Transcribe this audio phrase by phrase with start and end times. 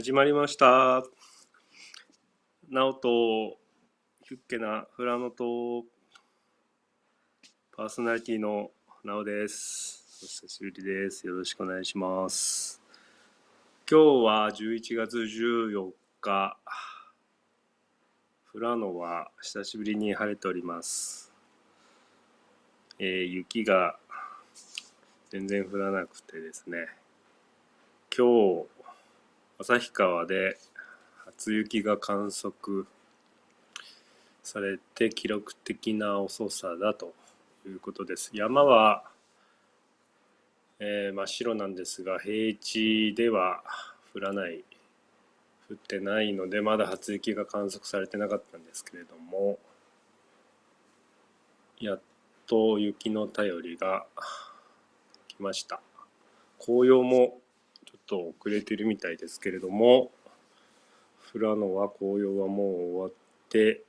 [0.00, 1.02] 始まりました。
[2.70, 3.58] ナオと
[4.22, 5.86] ヒュッケなフラノと
[7.76, 8.70] パーソナリティの
[9.02, 10.20] ナオです。
[10.22, 11.26] お久しぶりです。
[11.26, 12.80] よろしくお願いします。
[13.90, 16.56] 今日は11月14日。
[18.52, 21.32] フラノは久しぶりに晴れております。
[23.00, 23.96] えー雪が
[25.30, 26.86] 全然降らなくてですね。
[28.16, 28.77] 今日
[29.60, 30.56] 旭川で
[31.26, 32.86] 初雪が観測
[34.44, 37.12] されて記録的な遅さだと
[37.66, 38.30] いうことです。
[38.32, 39.02] 山は、
[40.78, 43.64] えー真っ白なんですが平地では
[44.14, 44.62] 降らない
[45.68, 49.58] 降ってないのでまだ初雪が観測されてなかったんですけれども
[51.80, 52.00] やっ
[52.46, 54.06] と雪の便りが
[55.26, 55.80] 来ました
[56.60, 57.40] 紅葉も
[58.08, 60.10] と遅れてるみたいですけれども
[61.32, 63.12] 富良野は紅葉はもう終わっ
[63.50, 63.82] て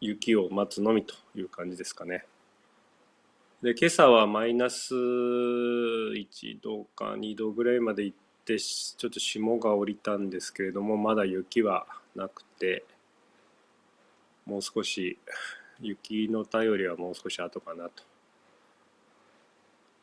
[0.00, 2.24] 雪を待つのみという感じですかね
[3.62, 12.84] で今朝はマイナス1度か2度ぐらいまで行ってちょっと霜が降りたんですけれどもまだ雪はなくて
[14.44, 15.18] もう少し
[15.80, 17.88] 雪の便りはもう少し後かな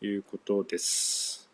[0.02, 1.52] ということです。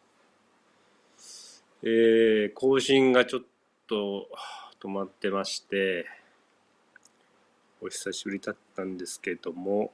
[1.82, 3.44] えー、更新がちょっ
[3.88, 4.28] と
[4.82, 6.06] 止まってまして、
[7.80, 9.94] お久しぶりだったんですけども、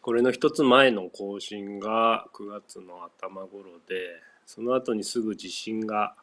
[0.00, 6.14] これの一つ前の更新が9月の頭頃で、その後にすぐ地震が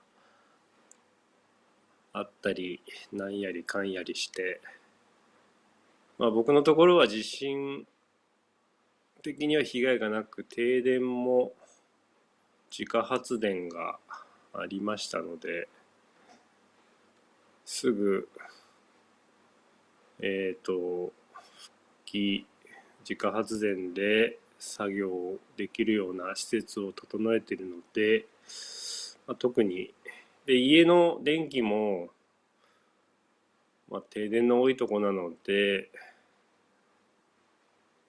[2.11, 2.81] あったり、
[3.13, 4.61] なんやりかんやりして、
[6.17, 7.85] まあ僕のところは地震
[9.21, 11.53] 的には被害がなく、停電も
[12.77, 13.97] 自家発電が
[14.53, 15.67] ありましたので、
[17.65, 18.29] すぐ、
[20.19, 21.11] えっ、と、復
[22.05, 22.45] 帰、
[22.99, 25.09] 自家発電で作業
[25.55, 28.27] できるような施設を整えているので、
[29.25, 29.91] まあ、特に、
[30.45, 32.09] で、家の電気も、
[33.89, 35.89] まあ、停電の多いとこなので、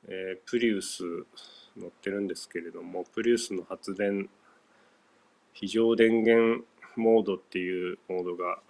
[0.09, 1.05] えープリウス
[1.79, 4.29] 乗ってるんですけれども、プリウスの発電、
[5.61, 6.65] 非常電源
[6.95, 8.61] モードっていうモードが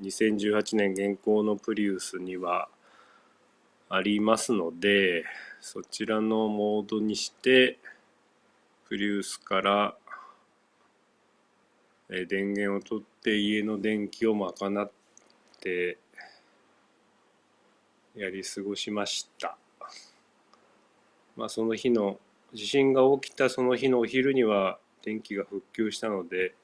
[0.00, 2.68] 2018年現行のプリウスには
[3.88, 5.24] ありますので、
[5.60, 7.80] そちらのモードにして、
[8.88, 9.96] プリウスから
[12.08, 14.92] 電源を取って家の電気を賄っ
[15.58, 15.98] て
[18.14, 19.58] やり過ごしました。
[21.36, 22.20] まあその日の
[22.54, 26.54] 地震が起きたその日のお昼には電気が復旧したので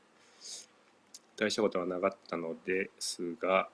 [1.34, 3.70] 大したことはなかったのですが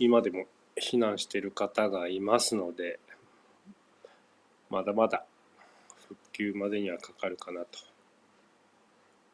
[0.00, 2.98] 今でも避難している方がいますので
[4.68, 5.24] まだまだ
[6.08, 7.60] 復旧までにはかかるかな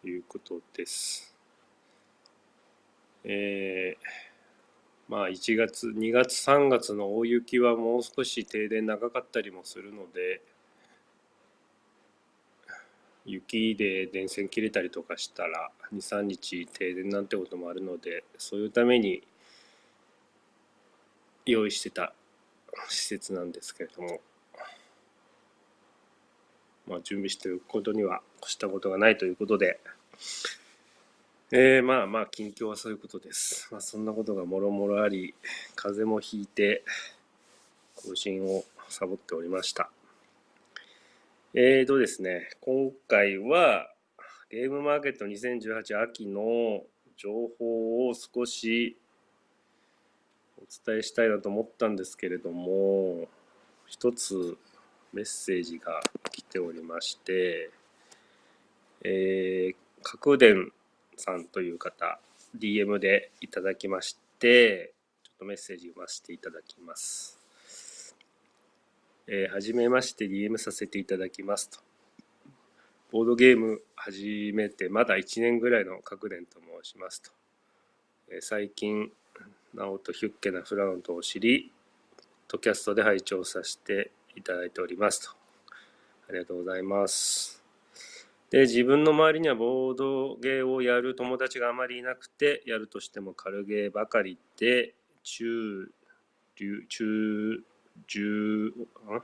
[0.02, 1.34] ということです。
[3.24, 4.28] えー
[5.08, 10.42] まあ1月2月3月の大雪はもう少し停電長かったりもするので
[13.28, 19.22] 雪で電線切れたりとかしたら23日停電なんてこともあるのでそういうために
[21.44, 22.12] 用意してた
[22.88, 24.20] 施設なんですけれども
[26.86, 29.78] まあ準備しておくことには越したことがないということで
[31.50, 33.68] えー、まあまあ近況はそういうことです。
[33.70, 35.34] まあそんなことがもろもろあり
[35.74, 36.82] 風邪もひいて
[37.94, 39.90] 更新をサボっておりました。
[41.54, 43.90] えーとですね、今回は
[44.50, 46.82] ゲームマーケット2018秋の
[47.16, 48.98] 情報を少し
[50.58, 53.28] お伝えしたいなと思ったんですけれども、
[53.86, 54.58] 一つ
[55.14, 57.70] メッセージが来ておりまして、
[59.02, 60.70] えー、角電
[61.16, 62.20] さんという方、
[62.58, 64.92] DM でいただきまして、
[65.24, 67.37] ちょっとメッセージ読ませていただきます。
[69.30, 71.80] えーはじめまして DM させていただきますと。
[73.12, 77.30] ボードゲーム始めてまだ1年ぐらいの角伝と申しますと。
[78.30, 79.12] えー最近、
[79.74, 81.70] ナオとヒュッケなフラノとを知り、
[82.16, 85.36] ポッドキャストで拝聴させていただいておりますと。
[86.30, 87.62] ありがとうございます。
[88.48, 95.90] で、自分の周りにはボードゲーをやる友達があまりいなくて、やるとしても軽ゲーばかりで、中、
[96.88, 97.62] 中、
[98.06, 99.22] 中、中、ん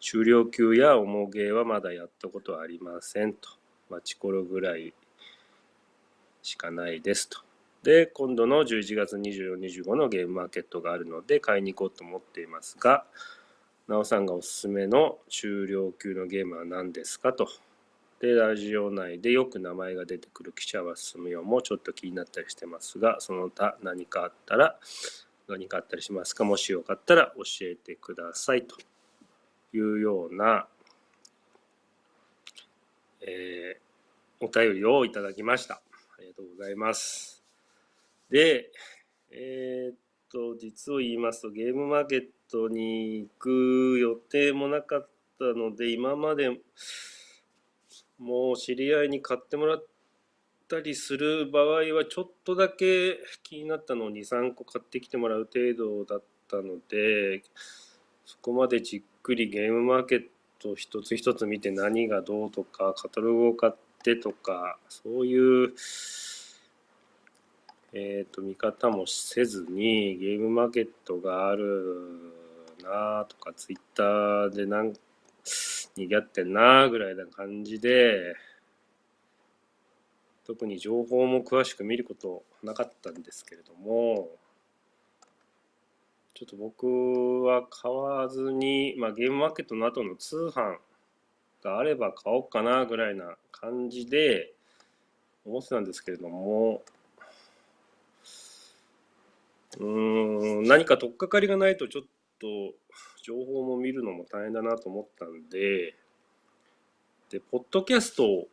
[0.00, 3.48] 中量級や重ゲーはまだやったことはありませんと。
[3.90, 4.92] マチコロぐらい
[6.42, 7.40] しかないですと。
[7.82, 13.04] で、今度の11月24、25のゲームマーケットがあるので買いに行こうと思っていますが、
[13.86, 17.48] なおさんがおすすめの中量級のゲームは何ですかと。
[18.20, 24.78] で、ラジオ内でよく名前が出てくる記者は進むよもちょっと気になったりしてますが、その他何かあったら、
[25.48, 26.44] 何かあったりしますか？
[26.44, 28.76] もしよかったら教えてくださいと
[29.72, 30.68] いうような、
[33.20, 35.74] えー、お便りをいただきました。
[35.74, 37.42] ありがとうございます。
[38.30, 38.70] で、
[39.30, 39.96] えー、っ
[40.30, 45.08] と、実を言いますと、ゲームマーケットに行く予定もなかっ
[45.38, 46.50] たので、今まで
[48.18, 49.86] もう知り合いに買ってもらって
[50.76, 57.42] ったりする場合は、ちょっとだけ気になったのを2、3個買ってきてもらう程度だったので、
[58.26, 60.24] そこまでじっくりゲームマーケッ
[60.58, 63.72] ト一つ一つ見て何がどうとか、カタログを買っ
[64.02, 65.72] てとか、そういう
[67.94, 72.34] えっ、ー、と、見方もせずに、ゲームマーケットがある
[72.82, 74.92] なとか、ツイッターでなん、
[75.96, 78.36] にぎわってんなぐらいな感じで、
[80.48, 84.30] 特に情報も詳しく見ることなかったんですけれども、
[86.32, 90.78] ちょっと僕は買わずに、まあ、ゲームマーケットの後の通販
[91.62, 94.54] があれば買おうかなぐらいな感じで
[95.44, 96.80] 思ってたんですけれども、
[99.78, 102.04] うん何か取っかかりがないとちょっ
[102.40, 102.46] と
[103.22, 105.94] 情報も見るのも大変だなと思ったんで
[107.30, 108.48] でポッドキャストを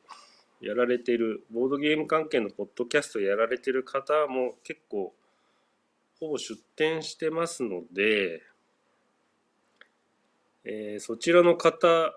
[0.61, 5.13] やられてるボードゲーム関係のポッドキャストやられてる方も結構
[6.19, 8.41] ほぼ出展してますので、
[10.63, 12.13] えー、そちらの方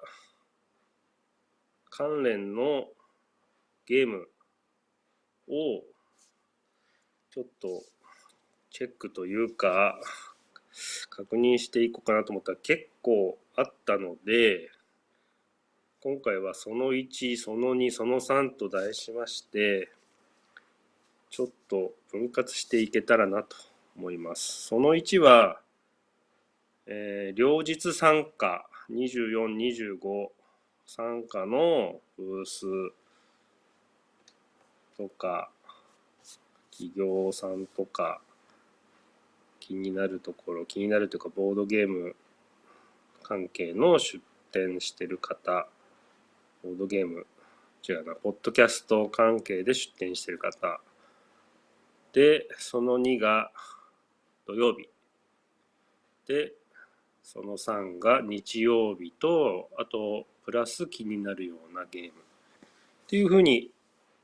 [1.90, 2.86] 関連の
[3.86, 4.28] ゲーム
[5.48, 5.82] を
[7.30, 7.82] ちょっと
[8.70, 9.98] チェックというか、
[11.10, 14.70] 確認していこうかなと思ったら結構あったので、
[16.00, 19.90] 今回はその1、その2、その3と題しまして、
[21.28, 23.56] ちょっと分割していけたらなと
[23.96, 24.68] 思います。
[24.68, 25.60] その1は、
[26.86, 30.28] えー、両日参加24、25
[30.86, 32.66] 参加のブース
[34.96, 35.50] とか、
[36.70, 38.20] 企業さんとか、
[39.58, 42.14] 気になるところ気になるというかボードゲーム
[43.24, 44.22] 関係の出
[44.52, 45.66] 展してる方
[46.62, 47.26] ボードゲーム
[47.88, 50.80] 違うなポッドキャスト関係で出展してる方
[52.12, 53.50] でその2が
[54.46, 54.88] 土曜日
[56.26, 56.52] で
[57.22, 62.12] その3が日曜日とあとプラス気になるようなゲームっ
[63.06, 63.70] ていうふうに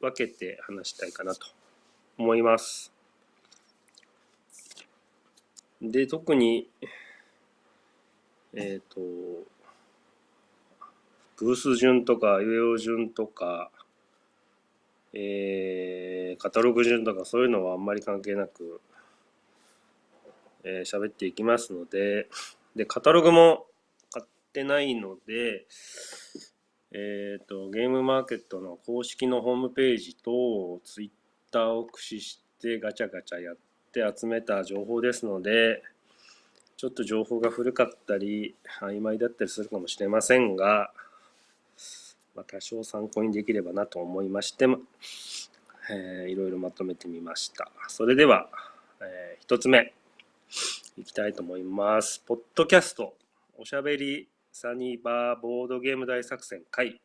[0.00, 1.46] 分けて話したいかなと
[2.18, 2.92] 思います。
[5.80, 6.68] で、特に、
[8.54, 9.00] えっ、ー、と、
[11.36, 13.70] ブース順とか、用順とか、
[15.12, 18.80] えー、カタログ順とかそういうのはあんまり関係なく、
[20.64, 22.28] えー、喋っていきますので、
[22.74, 23.66] で、カタログも
[24.12, 25.66] 買ってないので、
[26.92, 31.10] えっ、ー、と、ゲームマーケットの公式のホームページとツイッ
[31.52, 33.56] ターを駆使してガチャガチャやっ
[33.92, 35.82] て集めた情報ですので、
[36.76, 40.92] ちょっと情報が古かったり、曖昧だったりするかもしれませんが、
[42.34, 44.66] まあ、多少参考にできればなと思いまして、
[45.90, 47.70] えー、いろいろまとめてみました。
[47.88, 48.48] それでは、
[49.00, 49.92] えー、一つ目、
[50.96, 52.20] いきたいと思います。
[52.26, 53.14] ポッドキャスト、
[53.56, 57.00] おしゃべりサニーバーボードゲーム大作戦会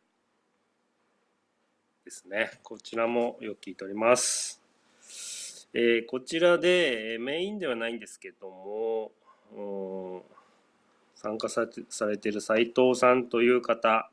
[2.05, 2.51] ですね。
[2.63, 4.61] こちらもよく聞いております。
[5.73, 9.11] えー、こちらでメインではないんですけども、
[11.15, 11.67] 参加さ
[12.07, 14.09] れてる斉藤さんという方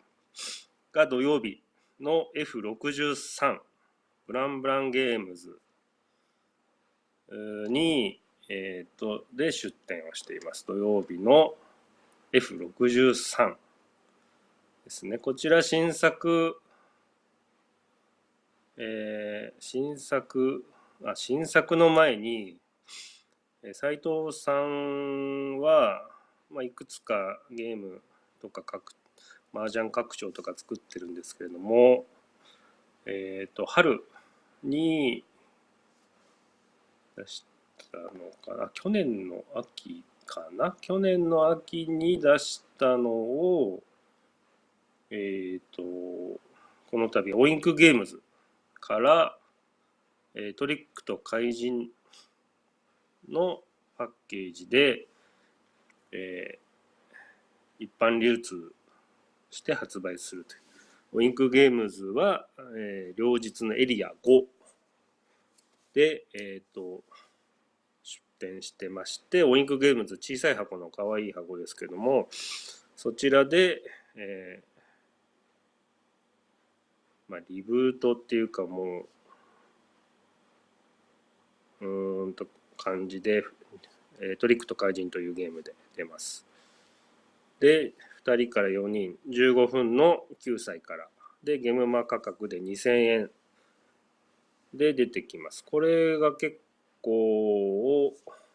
[0.97, 1.61] が土曜日
[2.01, 3.59] の F63
[4.27, 5.61] ブランブランゲームズ
[7.69, 10.65] に、えーと、で出展をしています。
[10.67, 11.53] 土曜日の
[12.33, 13.57] F63
[14.85, 15.19] ですね。
[15.19, 16.59] こちら新作、
[18.79, 20.65] えー、新作
[21.05, 22.57] あ新作の前に
[23.75, 26.09] 斉藤さんは、
[26.51, 28.01] まあ、いくつかゲーム
[28.41, 28.63] とか
[29.57, 32.05] 麻雀拡張とか作ってるんですけれども、
[33.07, 34.05] えっ、ー、と春
[34.63, 35.25] に
[37.17, 37.45] 出し
[37.93, 38.71] たのかな？
[38.73, 40.77] 去年の秋かな？
[40.81, 43.83] 去年の秋に出したのを
[45.11, 45.83] えっ、ー、と
[46.91, 48.21] この度オインクゲームズ
[48.81, 49.37] から
[50.37, 51.89] えトリックと怪人
[53.29, 53.61] の
[53.97, 55.07] パッケージで、
[56.13, 58.73] えー、一般流通
[59.51, 60.63] して発売するという。
[61.13, 64.45] ウィンクゲームズは、えー、両日のエリア5
[65.95, 67.03] で、えっ、ー、と、
[68.03, 72.29] 出店してまして、ウィンクゲームズ小さい箱の可愛い箱ですけども、
[72.97, 73.83] そちらで、
[74.17, 79.07] えー、まあ、リブートっていうかも
[81.81, 83.43] う、うーんと感じで、
[84.21, 86.47] えトリックと怪人というゲームで出ます。
[87.61, 87.93] で、
[88.27, 91.09] 2人から4人、15分の9歳から。
[91.45, 93.31] で、ゲームマ価格で2000円
[94.75, 95.65] で出てきます。
[95.65, 96.59] これが結
[97.03, 98.13] 構、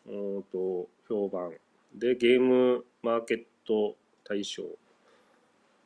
[0.07, 1.53] うんと評判
[1.95, 4.63] で、ゲームマーケット大賞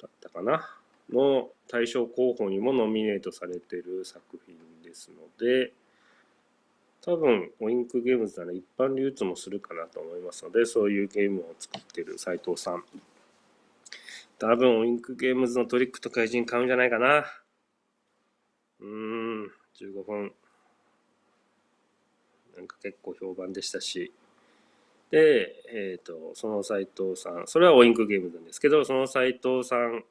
[0.02, 0.68] だったかな
[1.12, 5.74] の大賞候補にもノミネートされてる作品ですので、
[7.02, 12.84] 多分、オインクゲームズなら一般流通もするかなと思いますので、そういうゲームを作ってる斉藤さん。
[14.38, 17.26] 多分、オインクゲームズのトリックと怪人買うんじゃないかな。
[18.82, 20.34] うーん、15分。
[22.58, 24.12] なんか結構評判でしたし。
[25.10, 30.04] で、えっ、ー、と、その斎藤さん、それはオインクゲームズなんですけど、その斎藤さん、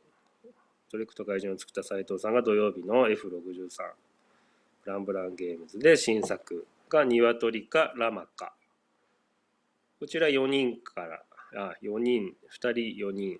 [0.90, 3.92] トリックと怪人を作った斎藤さんが土曜日の F63、
[4.84, 8.54] ブランブランゲームズで新作が鶏かラマか。
[10.00, 11.22] こちら4人から、
[11.56, 13.38] あ、4人、2人4人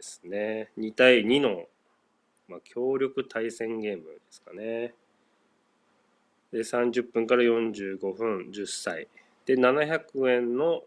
[0.00, 0.70] ですね。
[0.78, 1.66] 2対2の、
[2.48, 4.94] まあ、協力対戦ゲームですかね。
[6.50, 9.08] で、30分から45分、10歳。
[9.44, 10.84] で、700円の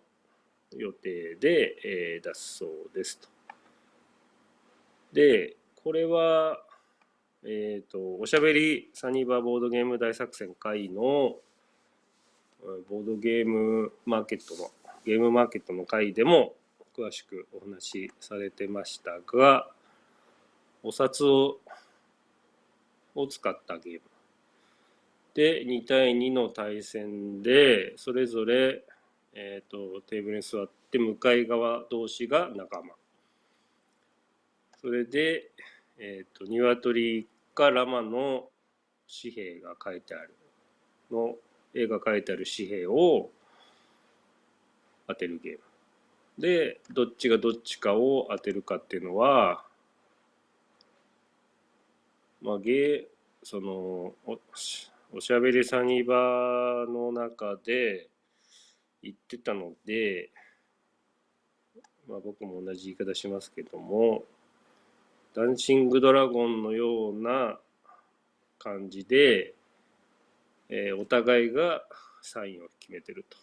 [0.76, 3.30] 予定で、えー、出すそうですと。
[5.14, 6.60] で、これは、
[7.44, 11.38] えっ、ー、と、おしゃべりサニーバーボードゲーム大作戦会の
[12.90, 14.72] ボードゲームマーケットの、
[15.06, 16.56] ゲームマーケットの会でも
[16.96, 19.68] 詳しくお話しされてましたが、
[20.84, 21.60] お札を
[23.16, 24.02] を使ったゲーム。
[25.34, 28.84] で、2対2の対戦で、それぞれ、
[29.34, 32.94] え、ー、と、テーブルに座って向かい側同士が仲間。
[34.80, 35.52] それで、
[35.98, 38.50] えっ、ー、と、鶏かラマの
[39.22, 40.34] 紙幣が書いてある
[41.12, 41.36] の、
[41.74, 43.30] 絵が書いてある紙幣を
[45.08, 45.60] 当てるゲーム。
[46.38, 49.66] で、どっちがどっちかを当てるかっていうのは、
[52.42, 53.06] まあ、ゲー、
[53.44, 54.40] その、お
[55.16, 58.10] おしゃべりサニバの中で
[59.04, 60.32] 言ってたので、
[62.08, 64.24] まあ、僕も同じ言い方しますけども、
[65.36, 67.58] ダンシングドラゴンのような
[68.60, 69.54] 感じで、
[70.70, 71.84] えー、お互いが
[72.22, 73.38] サインを決めてると。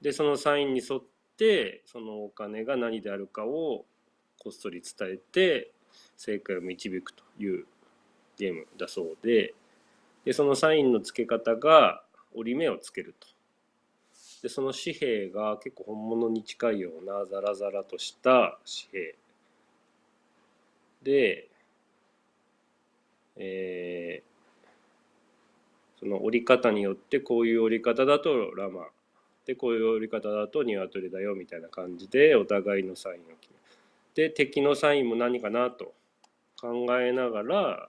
[0.00, 1.02] で、そのサインに沿っ、
[1.86, 3.84] そのお金が何であるかを
[4.42, 5.72] こっそり伝えて、
[6.16, 7.66] 正解を導くという
[8.36, 9.54] ゲームだそうで、
[10.24, 12.02] で、そのサインの付け方が
[12.34, 13.28] 折り目をつけると。
[14.42, 18.58] で、その紙幣が結構本物に近いようなザラザラとした
[18.92, 19.16] 紙幣。
[21.02, 21.48] で、
[23.36, 28.86] えー、その折り方によってこういう折り方だとラマ
[29.46, 33.52] でこういう折り方だとニワトリだよみたいな感じでお互いのサインを決
[34.16, 35.94] めで敵のサインも何かなと
[36.60, 37.88] 考えながら、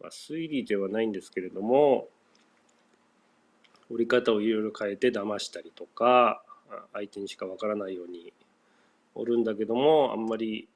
[0.00, 2.08] まあ、推理ではないんですけれども
[3.90, 6.42] 折り方をいろいろ変えて騙したりとか
[6.92, 8.32] 相手にしかわからないように
[9.14, 10.68] おるんだけどもあんまり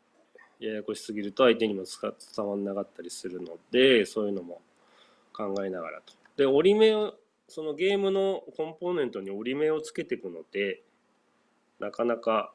[0.59, 4.61] ややこしすぎると相手にも伝わんなかったりするのでそういうのも
[5.33, 6.15] 考えながらと。
[6.37, 7.15] で折り目を
[7.49, 10.83] そのゲームのコンポーネントに折り目をつけていくので、
[11.79, 12.53] なかなか、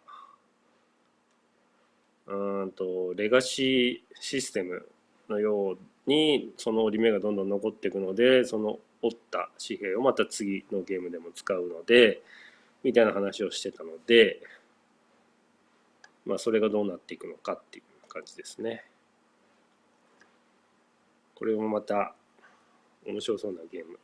[2.27, 4.88] うんと、レガシーシステム
[5.29, 12.21] のように、その折り目がどんどん残っていくので、その折った紙幣をまた次のゲームでも使うので、
[12.83, 14.41] みたいな話をしてたので、
[16.25, 18.86] まあ、それがどうなっていくのかっていう感じですね。
[21.36, 22.13] これもまた
[23.05, 23.98] 面白そうなゲーム。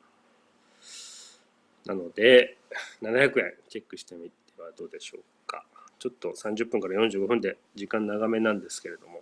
[1.87, 2.57] なので、
[3.01, 5.65] 700円チェックしてみてはどうでしょうか。
[5.97, 9.21] ちょっと30分から45分で時間長めなんですけれども、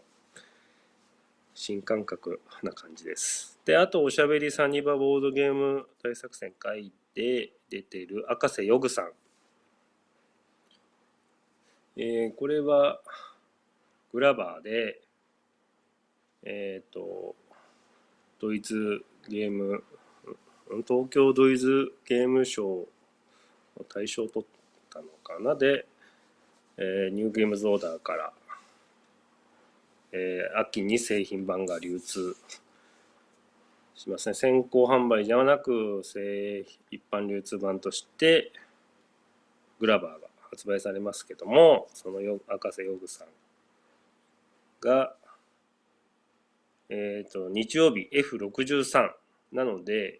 [1.53, 3.59] 新感覚な感じです。
[3.65, 9.11] で、あと、おしゃべりサニバボードゲーム大作戦会で出ている赤瀬ヨグさん。
[11.97, 12.99] えー、これは、
[14.11, 15.01] グラバーで、
[16.43, 17.35] えっ、ー、と、
[18.39, 19.83] ドイツゲーム、
[20.87, 24.47] 東京ドイズゲームショー大賞を取っ
[24.91, 25.55] たのかな？
[25.55, 25.85] で、
[26.77, 28.33] えー、ニューゲームズオーダーから、
[30.11, 32.35] えー、秋に製品版が流通。
[33.95, 34.35] しますね。
[34.35, 36.01] 先行販売ではなく、
[36.91, 38.51] 一般流通版として、
[39.79, 43.27] グラバーが発売されますけども、そのよ赤瀬ヨグさん
[44.81, 45.15] が、
[46.89, 49.11] えっ、ー、と、日曜日 F63
[49.53, 50.19] なので、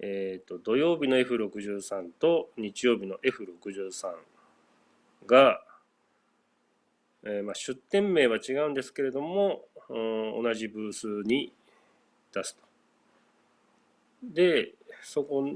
[0.00, 4.14] えっ、ー、と、土曜日の F63 と日曜日の F63
[5.26, 5.60] が、
[7.24, 11.52] えー、まあ、出店名は違うんですけれども、うん、同じブースに
[12.32, 12.62] 出すと。
[14.22, 15.48] で、そこ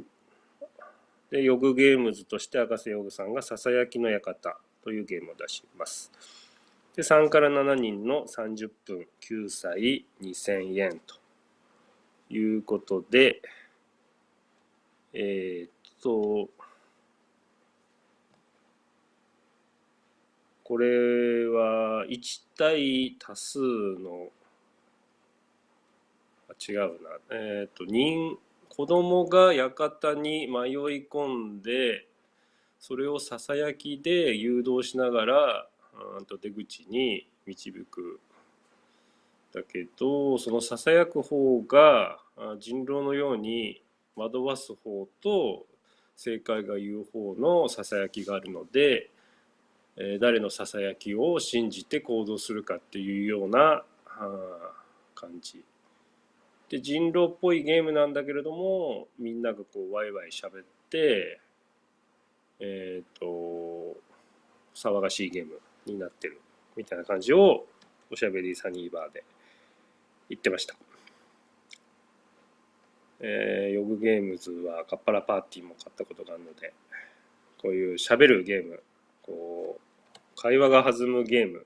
[1.30, 6.10] で、ヨグゲームズとして赤瀬ヨグさんがささやきの館というゲームを出します。
[6.94, 11.14] で、3から7人の30分9歳2000円と
[12.28, 13.40] いうことで、
[15.14, 15.70] えー、っ
[16.02, 16.48] と、
[20.64, 24.28] これは1対多数の、
[26.48, 26.88] あ違うな、
[27.30, 28.38] えー、っと、人、
[28.70, 32.06] 子供が館に迷い込んで、
[32.78, 35.66] それをささやきで誘導しながら、
[36.16, 38.18] うんと出口に導く。
[39.52, 42.18] だけど、そのささやく方が
[42.58, 43.81] 人狼のように
[44.16, 45.66] 惑わす方と
[46.16, 49.10] 正解が言う方のささやきがあるので、
[49.96, 53.82] えー、誰のささやきを信じて行動するかっていうような
[55.14, 55.64] 感じ。
[56.68, 61.38] で人狼っぽいゲームなんだけれどもみんながこうワイワイ喋って
[62.60, 63.96] えっ、ー、と
[64.74, 66.40] 騒がしいゲームになってる
[66.76, 67.66] みたいな感じを
[68.10, 69.22] おしゃべりサニーバーで
[70.30, 70.74] 言ってました。
[73.24, 76.74] えー、ヨグゲームズはカッパラパーティーも買ったことがあるので、
[77.56, 78.82] こういう喋るゲーム、
[79.22, 81.64] こう、会話が弾むゲーム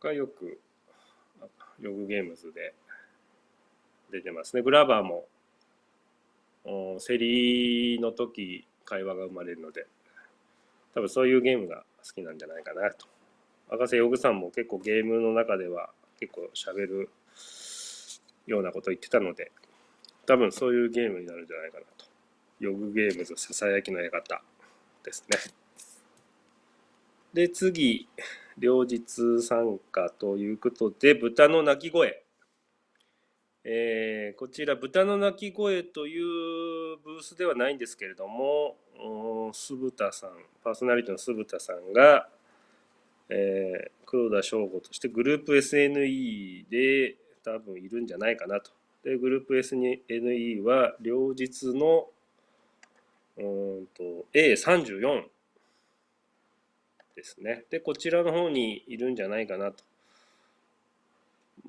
[0.00, 0.58] がよく、
[1.78, 2.74] ヨグゲームズで
[4.10, 4.62] 出てますね。
[4.62, 5.26] グラバーも、
[6.64, 9.86] 競りの時会話が生まれるので、
[10.94, 13.06] 多分そういうゲームが好きなんじゃないかなと。
[13.68, 17.10] 赤瀬ヨグさんも結構ゲームの中では結構喋る
[18.50, 19.52] ようなことを言ってたので、
[20.26, 22.04] 多分そういうゲームになるんじゃないかなと。
[22.58, 24.42] ヨグゲームズささやきの館
[25.04, 25.38] ですね。
[27.32, 28.08] で、次、
[28.58, 32.22] 両日参加ということで、豚の鳴き声。
[33.62, 38.76] えー、こちら、豚の鳴き声というブースではないんですけれども、
[39.52, 40.30] 酢田さん、
[40.64, 42.28] パーソナリティの酢豚さんが、
[43.28, 48.70] えー、黒田翔吾としてグループ SNE で多分いるんじゃないかなと。
[49.04, 52.08] で、グループ SNE は両日の
[53.36, 53.42] う
[53.82, 55.24] んと A34
[57.16, 57.64] ですね。
[57.70, 59.84] で、こちらの方にいるんじゃないかなと。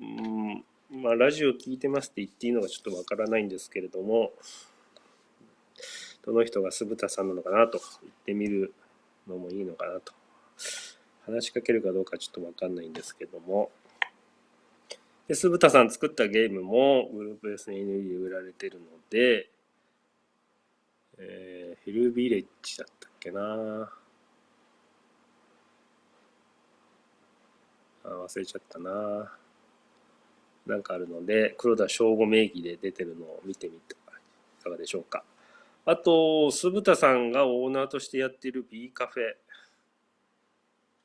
[0.00, 4.32] うん、まあ、ラジオ聞いてますって言っていいのかちょっとわからないんですけれども、
[6.24, 8.72] どの人が酢豚さんなのかなと言ってみる
[9.26, 10.12] のもいいのかなと。
[11.24, 13.70] 話しかけるかどうかちょっとわかんないんですけども、
[15.32, 19.48] で、酢豚さん作ったゲームもグループ SNE で売られてるので、
[21.16, 23.40] えー、ヒルビレッジだったっけな
[28.04, 29.32] あ忘れちゃったな
[30.66, 35.24] なんかあるので、黒田翔吾名義で出てるのを見てみていかがでしょうか。
[35.86, 39.41] あと、酢豚さんがオーナーとしてやっている B カフェ。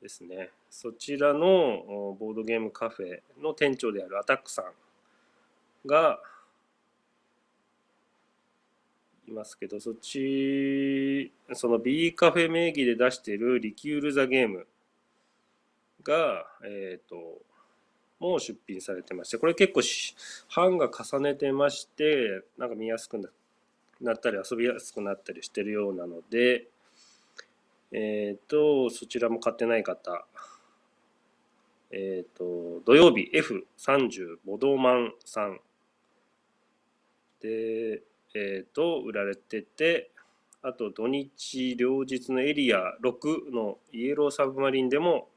[0.00, 0.50] ですね。
[0.70, 4.72] そちらのボードゲームカフェの店長であるアタックさん
[5.86, 6.20] が
[9.26, 14.66] いますけど、そっち、その B カフェ名義で出しているリキュール・ザ・ゲーム
[16.02, 17.42] が、えっ、ー、と、
[18.18, 19.82] もう出品されてまして、これ結構
[20.54, 23.18] 版が重ねてまして、なんか見やすく
[24.00, 26.66] なったり遊びやすくなったりしてるようなので、
[27.92, 30.26] えっ、ー、と、そちらも買ってない方、
[31.90, 35.60] えっ、ー、と、土曜日 F30 ボドーマンさん
[37.40, 38.02] で、
[38.34, 40.10] えっ、ー、と、売られてて、
[40.60, 45.28] あと土日両日のエリア6のイエローサブマリンでも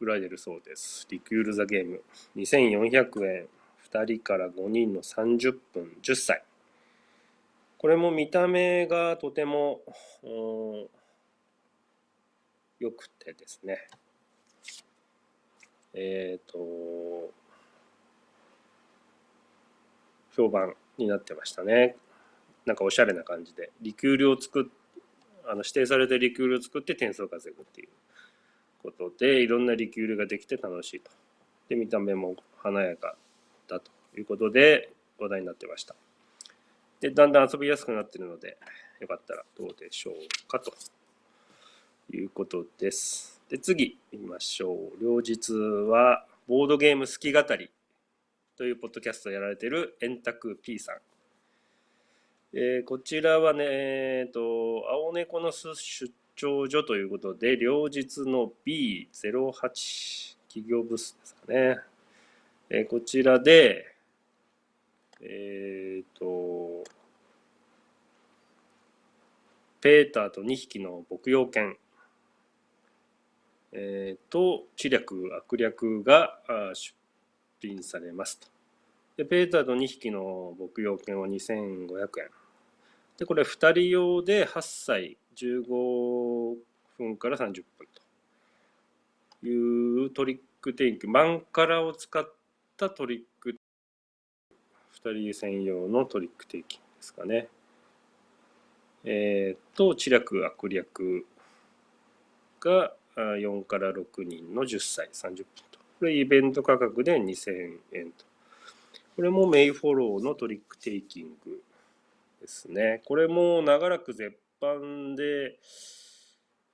[0.00, 1.06] 売られるそうです。
[1.10, 2.02] リクールザゲーム。
[2.36, 3.48] 2400円。
[3.92, 6.42] 2人から5人の30分10歳。
[7.78, 9.80] これも見た目がとても、
[12.78, 13.86] 良くてですね。
[15.94, 17.32] えっ、ー、と、
[20.34, 21.96] 評判になってましたね。
[22.66, 24.64] なんかおしゃれな感じで、リキュールを作っ
[25.48, 27.88] あの指定されたリキュールを作って点数を稼ぐっていう
[28.82, 31.10] ことで、いろんなリキュールができて楽しいと。
[31.68, 33.16] で、見た目も華やか
[33.68, 35.94] だということで話題になってました。
[37.00, 38.56] で、だんだん遊びやすくなってるので、
[39.00, 40.72] よかったらどうでしょうかと
[42.12, 43.40] いうことです。
[43.48, 45.02] で、次見ましょう。
[45.02, 47.70] 両日は、ボードゲーム好き語り
[48.56, 50.96] というポッドキャストをやられている円卓 P さん。
[52.52, 55.76] えー、こちらはね、えーと、青猫の出
[56.36, 61.78] 張所ということで、両日の B08 企業ブースですかね。
[62.70, 63.95] えー、こちらで、
[65.20, 66.84] えっ、ー、と、
[69.80, 71.76] ペーターと2匹の牧羊犬、
[73.72, 76.38] えー、と、知略、悪略が
[76.74, 76.94] 出
[77.60, 78.48] 品されますと。
[79.16, 82.30] で、ペーターと2匹の牧羊犬は2500円。
[83.18, 86.54] で、これ2人用で8歳15
[86.98, 87.86] 分から30分
[89.42, 92.28] というトリックテイク、マンカラを使っ
[92.76, 93.26] たトリック、
[95.12, 97.48] 人専用のトリックテイキングですかね。
[99.04, 101.26] えー、と、知略、悪略
[102.60, 105.78] が4から6人の10歳30分と。
[105.98, 108.24] これイベント価格で2000円と。
[109.14, 111.62] これもメイフォローのトリックテイキング
[112.40, 113.00] ですね。
[113.06, 115.56] これも長らく絶版で、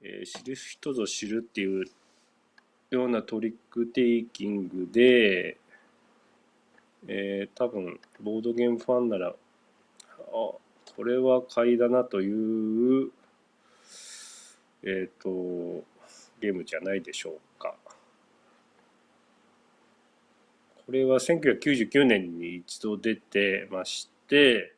[0.02, 1.84] えー、知る人ぞ知るっていう
[2.90, 5.56] ようなトリックテイキングで、
[7.08, 9.34] えー、多分ボードゲームファンなら、あ、
[10.30, 10.60] こ
[11.04, 13.10] れは買いだなという、
[14.84, 15.84] えっ、ー、と、
[16.40, 17.74] ゲームじゃないでしょうか。
[20.86, 24.74] これは1999年に一度出てまして、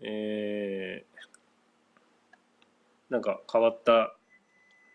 [0.00, 4.16] えー、なんか変わった、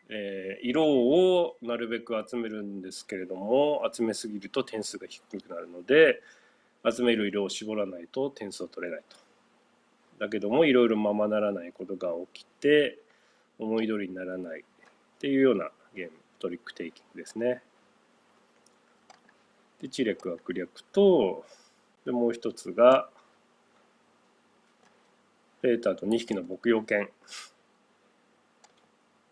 [0.10, 6.22] えー、色をなるべく集めるんですけれども集めすぎると点数が低くなるので
[6.88, 9.18] 集める色を絞らないと点数を取れないと。
[10.20, 13.00] だけどもいろいろままならないことが起きて
[13.60, 14.64] 思い通りにならないっ
[15.20, 17.62] ていうようなゲームトリックテイキングですね。
[19.82, 21.46] で知略悪略と
[22.06, 23.10] でもう一つが
[25.62, 27.10] ペーターと2匹の牧羊犬。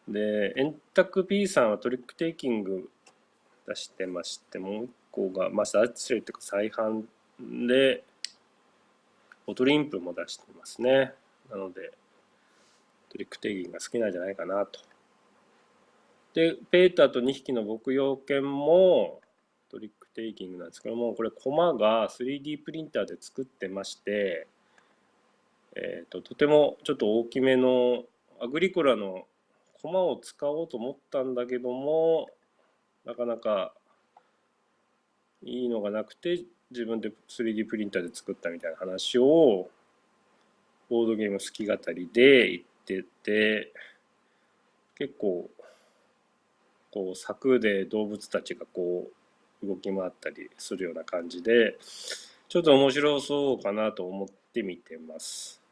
[0.08, 2.90] で、円卓 B さんはトリックテイキング
[3.68, 7.04] 出してまして、もう一個が、まあ、サーチレイというか再販
[7.68, 8.04] で、
[9.46, 11.14] オトリンプも出してますね。
[11.50, 11.92] なので、
[13.10, 14.80] トリックテイキングが好きなんじゃないかなと。
[16.34, 19.22] で、ペーターと2匹の牧羊犬も
[19.70, 24.48] トリックテイキングなんですけども、これコマが 3D プリンターで作ってまして、
[25.76, 28.04] えーと、とてもちょっと大きめの
[28.40, 29.26] アグリコラの
[29.84, 32.30] 駒を使おうと思ったんだけども
[33.06, 33.74] なかなか
[35.44, 36.40] いいのがなくて
[36.72, 39.70] 自分で 3D プリンターで作ったみたいな話を
[40.90, 43.74] ボードゲーム好き語りで言ってて
[44.98, 45.50] 結構
[46.92, 49.08] こう柵で動物たちがこ
[49.64, 51.78] う動き回ったりするような感じで
[52.48, 55.63] ちょっと面白そうかなと思って見てます。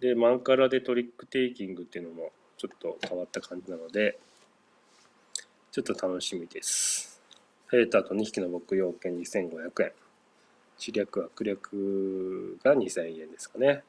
[0.00, 4.18] で、マンカラでトリックテイキングっていうのもちょっと変わった感じなので、
[5.70, 7.20] ちょっと楽しみです。
[7.70, 9.92] ヘーターと2匹の牧羊犬2500円。
[10.78, 13.84] 知略悪略が2000円ですかね。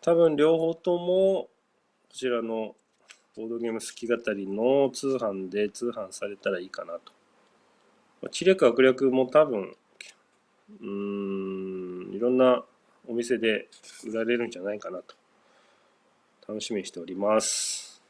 [0.00, 1.04] 多分両方とも
[1.44, 1.48] こ
[2.08, 2.74] ちらの
[3.36, 6.94] ボードゲーム好き語りの通販で通販されたらいいかな
[8.22, 8.30] と。
[8.30, 9.76] 知略悪略も多分、
[10.80, 12.64] うーん、いろんな
[13.06, 13.68] お店で
[14.06, 15.14] 売られるんじゃないかなと
[16.46, 18.02] 楽しみにしております。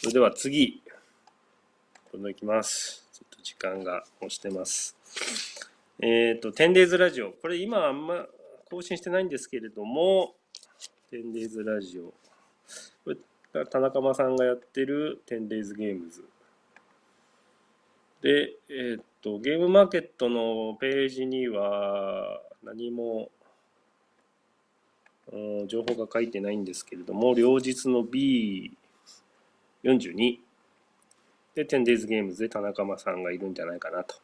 [0.00, 0.80] それでは次、
[2.12, 3.04] 今度いきます。
[3.12, 4.96] ちょっと時間が押してます。
[5.98, 7.32] えっ、ー、と、10days ラジオ。
[7.32, 8.24] これ今あんま
[8.70, 10.34] 更新してないんですけれども、
[11.10, 12.14] 10days ラジオ。
[13.04, 13.14] こ
[13.54, 16.24] れ田中間さんがやってる 10days ゲームズ。
[18.22, 23.30] で、えっ、ー、と、ゲームマーケットのページには何も
[25.66, 28.70] 情報が書いてないんですけれども、両日の B42
[31.54, 34.16] で 10days ゲームズで田中間さんがいるんじゃないかなと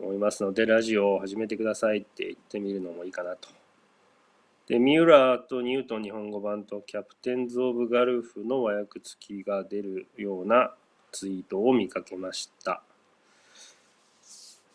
[0.00, 3.48] 思いますので、ラジオを始めてくださいって言ってみるのもいいかなと。
[4.66, 10.74] で、ミュラーとニュートン日本語版とキャプテンズ・オブ・ガルフの和訳付きが出るような
[11.10, 12.82] ツイートを見かけました。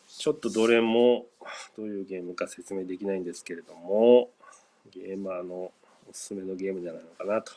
[0.08, 1.26] ちょっとどれも
[1.78, 4.30] どういうゲームか説明できないんですけれども、
[4.92, 5.74] ゲーマーのお
[6.14, 7.52] すすめのゲームじゃないのかなと。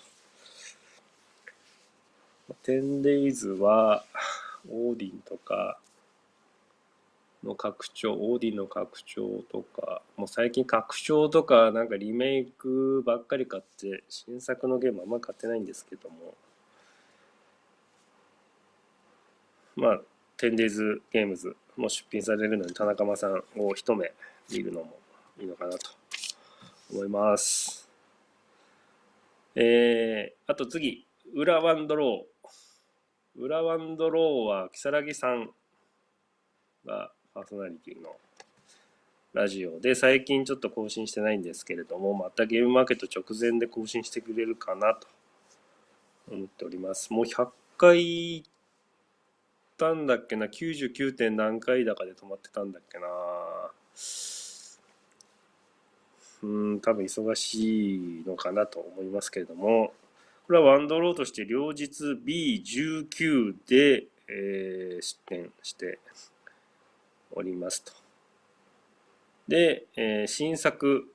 [2.64, 4.04] 10days は、
[4.68, 5.78] オーディンとか
[7.44, 16.34] の拡張、オーディンの拡張とか、もう最近拡張とかなんかリメイクばっかり買って、新作のゲームあんま買ってないんですけども、
[19.76, 20.00] まあ、
[20.36, 24.12] 10days ゲームズも出品されるのに田中間さんを一目
[24.50, 24.98] 見るのも
[25.38, 25.99] いいのかなと
[26.92, 27.88] 思います。
[29.54, 33.40] えー、あと次、裏ワンドロー。
[33.40, 35.50] 裏ワンドローは、如月さん
[36.84, 38.16] がパーソナリティの
[39.32, 45.06] ラジオで、最近ちょっと更新してないんですけれども、またゲームマーケット直前で更新してくれるかなと
[46.30, 47.12] 思っております。
[47.12, 47.48] もう100
[47.78, 48.50] 回行っ
[49.76, 51.16] たんだっけな、99.
[51.16, 53.06] 点何回だかで止まってたんだっけな？
[56.42, 59.92] うん、多分忙しいのかなと思いますけれども、
[60.46, 65.98] これはワンドローとして両日 B19 で、えー、出展して
[67.32, 67.92] おりますと。
[69.46, 71.12] で、えー、新作、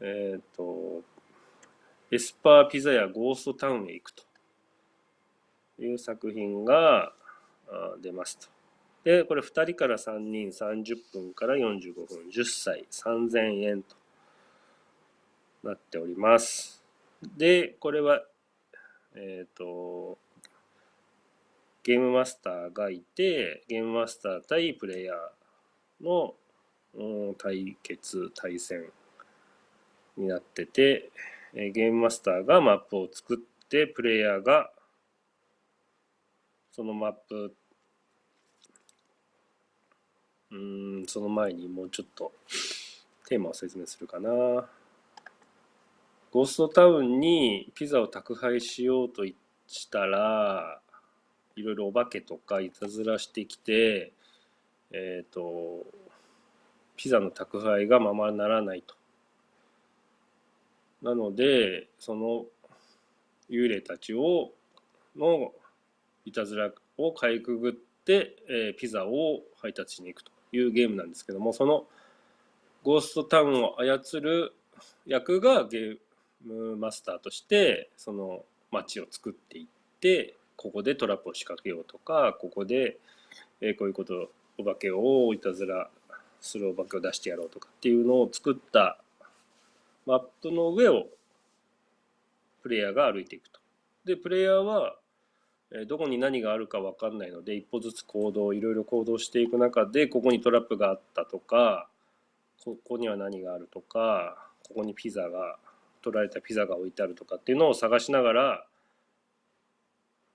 [0.00, 1.02] えっ、ー、と、
[2.10, 4.22] エスパーピザやゴーストタウンへ行くと
[5.78, 7.12] いう作品が
[8.02, 8.61] 出ますと。
[9.04, 13.96] で、これ2人から3人30分から45分、10歳3000円と
[15.64, 16.82] なっております。
[17.36, 18.22] で、これは、
[19.14, 20.18] えっ、ー、と、
[21.82, 26.34] ゲームマスターがいて、ゲームマスター対プレイヤーの、
[26.94, 28.92] うん、対決、対戦
[30.16, 31.10] になってて、
[31.54, 34.70] ゲームマスターがマップを作って、プレイヤーが
[36.70, 37.54] そのマップ
[40.52, 42.32] うんその前にもうちょっと
[43.26, 44.30] テーマを説明するかな。
[46.30, 49.24] ゴーストタウンにピザを宅配しようと
[49.66, 50.80] したら
[51.56, 54.12] いろいろお化けとかいたずらしてきて
[54.92, 55.86] えっ、ー、と
[56.96, 58.94] ピザの宅配がままならないと。
[61.02, 62.44] なのでその
[63.50, 64.52] 幽霊たちを
[65.16, 65.52] の
[66.24, 70.41] いたずらをかいくぐって、えー、ピザを配達しに行くと。
[70.52, 71.84] いうゲームなんですけどもその
[72.82, 74.54] ゴーストタウンを操る
[75.06, 75.98] 役がゲー
[76.44, 79.66] ムマスターとしてその街を作っていっ
[80.00, 82.98] てここでトラップを仕掛けようとかここで、
[83.60, 85.88] え、こういうことお化けをいたずら
[86.40, 88.98] するお化けを出してやろうとかっていうのを作った
[90.06, 91.06] マップの上を
[92.62, 93.60] プレイヤーが歩いていくと。
[94.04, 94.96] でプレイヤーは
[95.86, 101.88] どこに何があるか分かんないので一歩ずつ行動いろいろ行動していく中でここにトラップがあったとか
[102.64, 104.36] ここには何があるとか
[104.68, 105.56] ここにピザが
[106.02, 108.66] 取られたピザが置いてあるとかっていうのを探しながら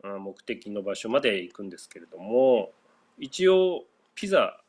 [0.04, 2.72] 目的の場所まで行くんですけれども
[3.20, 3.84] 一応
[4.16, 4.60] ピザ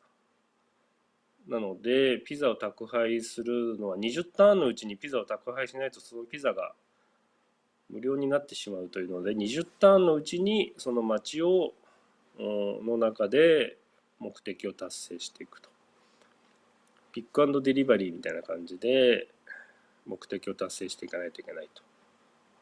[1.49, 6.73] なのでピザを宅配するのは20ターンのうちにピザを宅配しないとそのピザが
[7.91, 11.73] 無料になってしまうというので20ターンのうちにその街を
[12.39, 13.77] の中で
[14.19, 15.71] 目的を達成していくと。
[17.13, 19.29] ピックアンドデリバリーみたいな感じで
[20.07, 21.83] 目的を達成していかないといけないと。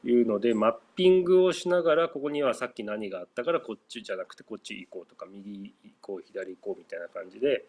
[0.05, 7.65] いうのでマッピングをしながらここにはさっき何があったからこっちじゃなくてこっち行こうとか右行こう左行こうみたいな感じで、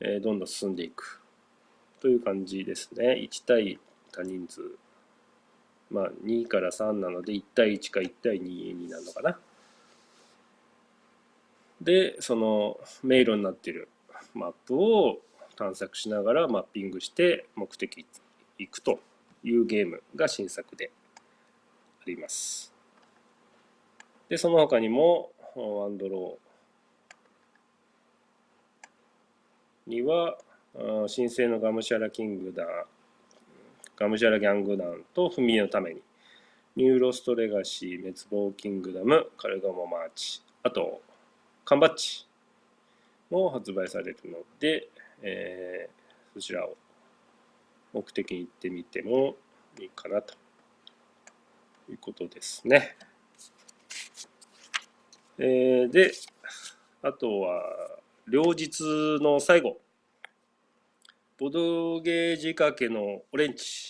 [0.00, 1.22] えどんどん進んでいく。
[2.00, 3.14] という感じですね。
[3.14, 3.78] 1対
[4.12, 4.60] 多人数。
[5.90, 9.38] まあ、2から3なので1対1か1対2になるのかな。
[11.80, 13.88] でその迷路になっている
[14.34, 15.20] マップを
[15.56, 18.04] 探索しながらマッピングして目的
[18.58, 18.98] 行くと
[19.44, 20.90] いうゲームが新作で
[22.00, 22.72] あります。
[24.28, 30.36] でその他にもワンドローには
[31.14, 32.64] 神聖のガムシャラキングダ
[33.98, 36.00] ガムジャラ・ギャング団と踏み絵のために、
[36.76, 41.02] ニューロストレガシー、滅亡キングダム、カルガモマーチ、あと、
[41.64, 42.24] 缶バッジ
[43.28, 44.88] も発売されるので、
[45.20, 46.76] えー、そちらを
[47.92, 49.34] 目的に行ってみても
[49.80, 50.34] いいかなと
[51.90, 52.96] いうことですね。
[55.38, 56.12] えー、で、
[57.02, 58.80] あとは、両日
[59.20, 59.80] の最後。
[61.38, 63.87] ボドゲージかけのオレンジ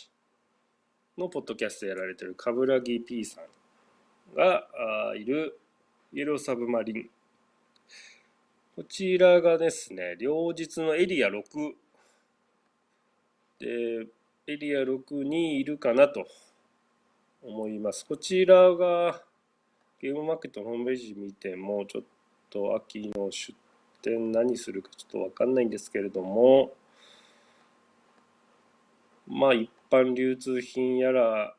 [1.19, 3.45] のポッドキャストやられてる冠城 P さん
[4.37, 4.69] が
[5.17, 5.59] いる
[6.13, 7.11] イエローサブマリン。
[8.77, 11.75] こちらがですね、両日のエリア6
[13.59, 14.07] で、
[14.47, 16.25] エリア6にいるかなと
[17.43, 18.07] 思います。
[18.07, 19.21] こちらが
[20.01, 22.05] ゲームマーケットホームページ見ても、ちょっ
[22.49, 23.53] と秋の出
[24.03, 26.73] 店何するかちょっとわかんないんですけれども、
[29.27, 31.55] まあ一般流通品やら、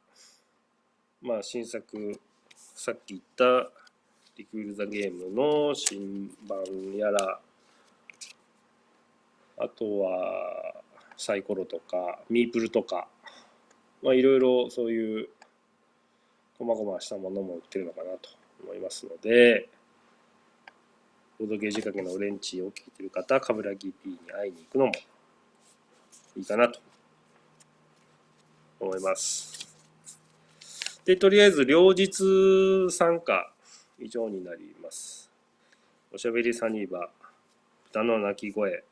[1.21, 2.19] まあ新作、
[2.55, 3.71] さっき言った
[4.37, 6.63] リクール・ザ・ゲームの新版
[6.95, 7.39] やら、
[9.57, 10.75] あとは
[11.17, 13.07] サイコロとか、ミープルとか、
[14.01, 15.29] まあいろいろそういう
[16.57, 18.29] 細々したものも売ってるのかなと
[18.63, 19.67] 思いますので、
[21.39, 24.91] ボードゲージ掛けのオレンジを聞いてる方、カブラギ P に会いに行くのも
[26.35, 26.79] いいかなと
[28.79, 29.67] 思います。
[31.05, 33.51] で、とりあえず両日参加
[33.99, 35.31] 以上になります。
[36.13, 37.07] おしゃべりサニーバー、
[37.89, 38.83] 歌の鳴き声、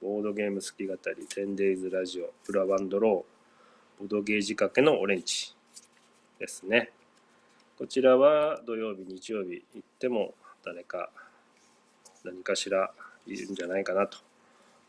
[0.00, 5.54] ボードゲーム好き語り、10days ラジオ、プラバンドロー、ボードゲージ掛けのオレンジ
[6.38, 6.90] ですね。
[7.78, 11.10] こちらは土曜日、日曜日行っても誰か
[12.24, 12.90] 何かしら
[13.26, 14.18] いるんじゃないかなと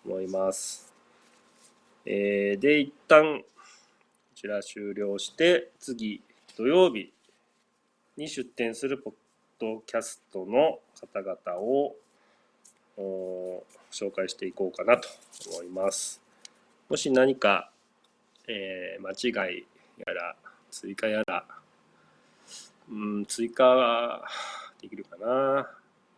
[0.06, 0.94] 思います。
[2.06, 3.44] えー、で、一旦
[4.40, 6.24] ちら終了して、次、
[6.56, 7.12] 土曜日
[8.16, 9.14] に出展するポッ
[9.60, 10.80] ドキャストの
[11.14, 11.94] 方々を
[13.92, 15.10] 紹介していこうかなと
[15.52, 16.22] 思います。
[16.88, 17.70] もし何か、
[18.48, 19.68] えー、間違い
[20.08, 20.38] やら
[20.72, 21.44] 追加やら
[22.90, 24.24] うん、追加
[24.82, 25.70] できるかな。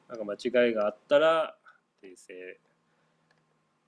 [0.08, 1.56] なんか間違いがあったら、
[2.04, 2.60] 訂正、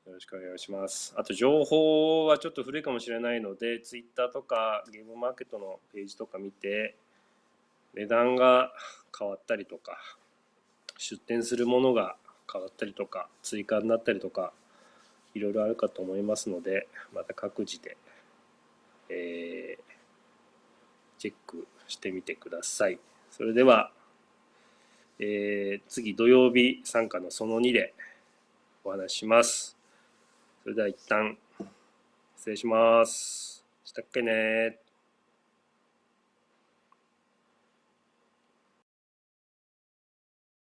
[0.06, 1.14] よろしくお願いします。
[1.16, 6.98] あと、情報はちょっと古いかもしれないので、Twitter とかゲームマーケットのページとか見て、
[7.94, 8.74] 値段が
[9.18, 9.98] 変わったりとか、
[10.98, 12.18] 出店するものが
[12.52, 14.52] 変わったりとか、追加になったりとか、
[15.34, 17.96] いろいろあるかと思いますので、また各自で、
[19.10, 19.84] えー、
[21.18, 23.00] チェックしてみてください。
[23.32, 23.92] それでは、
[25.20, 27.94] えー、次土曜日参加のその2で
[28.84, 29.83] お話します。
[30.64, 31.38] それでは一旦
[32.38, 33.66] 失礼します。
[33.84, 34.80] したっけね